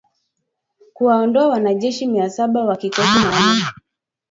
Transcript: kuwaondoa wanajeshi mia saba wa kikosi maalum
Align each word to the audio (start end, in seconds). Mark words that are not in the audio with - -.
kuwaondoa 0.93 1.47
wanajeshi 1.49 2.07
mia 2.07 2.29
saba 2.29 2.63
wa 2.65 2.75
kikosi 2.75 3.09
maalum 3.31 3.61